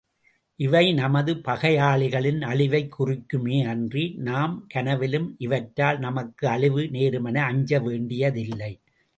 [0.59, 8.73] இவை நமது பகையாளிகளின் அழிவைக் குறிக்குமே அன்றி, நாம் கனவிலும் இவற்றால் நமக்கு அழிவு நேருமென அஞ்ச வேண்டியதில்லை!